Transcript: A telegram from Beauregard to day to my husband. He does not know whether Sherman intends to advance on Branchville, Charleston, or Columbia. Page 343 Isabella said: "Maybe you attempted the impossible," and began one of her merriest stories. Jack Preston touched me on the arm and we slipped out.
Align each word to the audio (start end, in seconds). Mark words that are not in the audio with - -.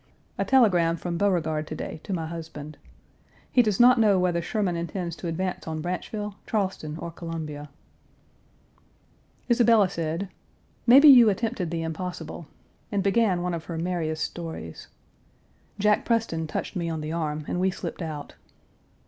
A 0.39 0.43
telegram 0.45 0.97
from 0.97 1.19
Beauregard 1.19 1.67
to 1.67 1.75
day 1.75 1.99
to 2.05 2.11
my 2.11 2.25
husband. 2.25 2.79
He 3.51 3.61
does 3.61 3.79
not 3.79 3.99
know 3.99 4.17
whether 4.17 4.41
Sherman 4.41 4.75
intends 4.75 5.15
to 5.17 5.27
advance 5.27 5.67
on 5.67 5.79
Branchville, 5.79 6.37
Charleston, 6.47 6.97
or 6.97 7.11
Columbia. 7.11 7.69
Page 9.47 9.55
343 9.55 9.55
Isabella 9.57 9.89
said: 9.91 10.29
"Maybe 10.87 11.07
you 11.07 11.29
attempted 11.29 11.69
the 11.69 11.83
impossible," 11.83 12.47
and 12.91 13.03
began 13.03 13.43
one 13.43 13.53
of 13.53 13.65
her 13.65 13.77
merriest 13.77 14.23
stories. 14.23 14.87
Jack 15.77 16.03
Preston 16.03 16.47
touched 16.47 16.75
me 16.75 16.89
on 16.89 17.01
the 17.01 17.11
arm 17.11 17.45
and 17.47 17.59
we 17.59 17.69
slipped 17.69 18.01
out. 18.01 18.33